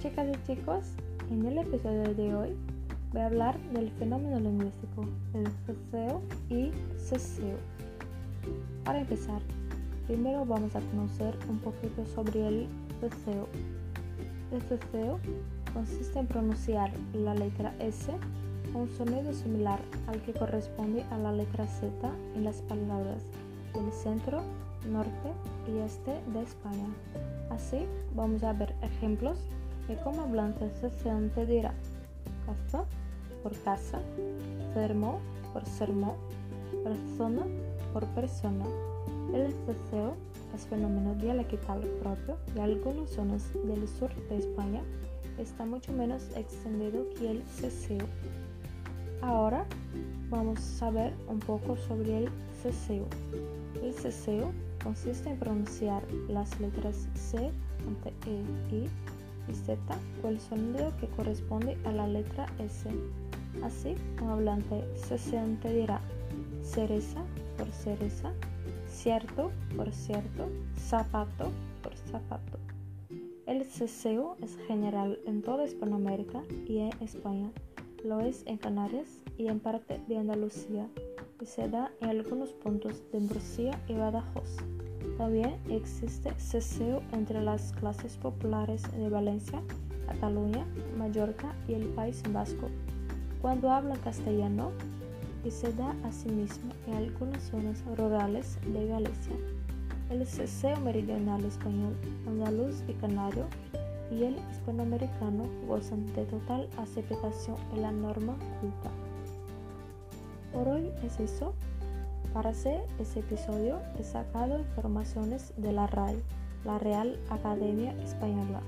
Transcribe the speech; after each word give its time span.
chicas 0.00 0.26
y 0.28 0.46
chicos, 0.46 0.84
en 1.30 1.46
el 1.46 1.56
episodio 1.56 2.14
de 2.14 2.34
hoy 2.34 2.56
voy 3.10 3.22
a 3.22 3.26
hablar 3.26 3.58
del 3.72 3.90
fenómeno 3.92 4.38
lingüístico, 4.38 5.06
el 5.32 5.48
ceseo 5.64 6.20
y 6.50 6.70
ceseo. 6.98 7.56
Para 8.84 9.00
empezar, 9.00 9.40
primero 10.06 10.44
vamos 10.44 10.76
a 10.76 10.80
conocer 10.80 11.34
un 11.48 11.58
poquito 11.58 12.04
sobre 12.04 12.46
el 12.46 12.68
ceseo. 13.00 13.48
El 14.52 14.60
ceseo 14.60 15.18
consiste 15.72 16.18
en 16.18 16.26
pronunciar 16.26 16.92
la 17.14 17.34
letra 17.34 17.74
S 17.80 18.12
con 18.74 18.82
un 18.82 18.90
sonido 18.90 19.32
similar 19.32 19.80
al 20.06 20.20
que 20.20 20.34
corresponde 20.34 21.02
a 21.10 21.16
la 21.16 21.32
letra 21.32 21.66
Z 21.66 21.90
en 22.36 22.44
las 22.44 22.60
palabras 22.62 23.22
del 23.74 23.90
centro, 23.90 24.42
norte 24.90 25.32
y 25.66 25.78
este 25.78 26.12
de 26.30 26.42
España. 26.42 26.88
Así 27.50 27.86
vamos 28.14 28.42
a 28.44 28.52
ver 28.52 28.74
ejemplos 28.82 29.38
de 29.88 29.96
cómo 30.02 30.22
hablante 30.22 30.70
se 30.80 31.46
dirá 31.46 31.74
casa 32.46 32.84
por 33.42 33.56
casa, 33.62 34.00
sermo 34.74 35.20
por 35.52 35.64
sermo, 35.66 36.16
persona 36.84 37.42
por 37.92 38.06
persona. 38.08 38.64
El 39.34 39.52
ceseo 39.52 40.14
es 40.54 40.66
fenómeno 40.66 41.14
dialectal 41.14 41.80
propio 42.02 42.36
de 42.54 42.62
algunas 42.62 43.10
zonas 43.10 43.42
del 43.64 43.86
sur 43.88 44.10
de 44.28 44.38
España. 44.38 44.82
Está 45.38 45.64
mucho 45.64 45.92
menos 45.92 46.22
extendido 46.36 47.04
que 47.18 47.30
el 47.30 47.42
ceseo. 47.44 48.06
Ahora 49.22 49.64
vamos 50.30 50.58
a 50.58 50.78
saber 50.78 51.14
un 51.28 51.38
poco 51.38 51.76
sobre 51.76 52.24
el 52.24 52.28
ceseo. 52.62 53.06
El 53.82 53.94
ceseo 53.94 54.52
consiste 54.82 55.30
en 55.30 55.38
pronunciar 55.38 56.02
las 56.28 56.58
letras 56.60 57.08
C 57.14 57.50
ante 57.86 58.10
E, 58.26 58.42
I 58.74 58.88
y 59.48 59.54
Z 59.54 59.78
con 60.20 60.32
el 60.32 60.40
sonido 60.40 60.92
que 61.00 61.08
corresponde 61.08 61.76
a 61.84 61.92
la 61.92 62.06
letra 62.06 62.46
S. 62.58 62.90
Así, 63.62 63.94
un 64.20 64.30
hablante 64.30 64.84
cesante 64.96 65.72
dirá 65.72 66.00
cereza 66.62 67.22
por 67.58 67.70
cereza, 67.72 68.32
cierto 68.88 69.50
por 69.76 69.92
cierto, 69.92 70.48
zapato 70.78 71.50
por 71.82 71.94
zapato. 71.96 72.58
El 73.46 73.64
ceseo 73.64 74.36
es 74.40 74.56
general 74.66 75.18
en 75.26 75.42
toda 75.42 75.64
Hispanoamérica 75.64 76.42
y 76.66 76.78
en 76.78 76.92
España. 77.00 77.50
Lo 78.04 78.20
es 78.20 78.44
en 78.46 78.56
Canarias 78.56 79.08
y 79.36 79.48
en 79.48 79.60
parte 79.60 80.00
de 80.08 80.18
Andalucía 80.18 80.88
y 81.40 81.46
se 81.46 81.68
da 81.68 81.90
en 82.00 82.10
algunos 82.10 82.52
puntos 82.52 83.02
de 83.12 83.20
Murcia 83.20 83.78
y 83.88 83.94
Badajoz. 83.94 84.71
También 85.22 85.54
existe 85.70 86.34
ceseo 86.36 87.00
entre 87.12 87.40
las 87.40 87.70
clases 87.74 88.16
populares 88.16 88.82
de 88.90 89.08
Valencia, 89.08 89.62
Cataluña, 90.08 90.66
Mallorca 90.98 91.54
y 91.68 91.74
el 91.74 91.86
País 91.90 92.20
Vasco, 92.32 92.68
cuando 93.40 93.70
hablan 93.70 94.00
castellano, 94.00 94.72
y 95.44 95.52
se 95.52 95.72
da 95.74 95.94
asimismo 96.02 96.72
en 96.88 96.94
algunas 96.94 97.40
zonas 97.40 97.84
rurales 97.96 98.58
de 98.66 98.88
Galicia. 98.88 99.36
El 100.10 100.26
ceseo 100.26 100.80
meridional 100.80 101.44
español, 101.44 101.94
andaluz 102.26 102.82
y 102.88 102.94
canario 102.94 103.46
y 104.10 104.24
el 104.24 104.36
hispanoamericano 104.50 105.44
gozan 105.68 106.04
de 106.16 106.24
total 106.24 106.68
aceptación 106.78 107.58
en 107.74 107.82
la 107.82 107.92
norma 107.92 108.34
culta. 108.60 108.90
Por 110.52 110.66
hoy 110.66 110.90
es 111.04 111.20
eso. 111.20 111.54
Para 112.32 112.50
hacer 112.50 112.80
este 112.98 113.20
episodio 113.20 113.80
he 113.98 114.04
sacado 114.04 114.58
informaciones 114.58 115.52
de 115.56 115.72
la 115.72 115.86
RAI, 115.86 116.22
la 116.64 116.78
Real 116.78 117.18
Academia 117.30 117.92
Española. 118.02 118.60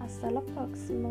Hasta 0.00 0.30
la 0.30 0.40
próxima. 0.40 1.10